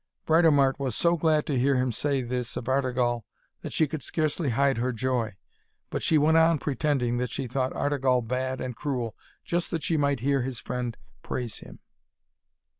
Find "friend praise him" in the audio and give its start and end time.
10.59-11.81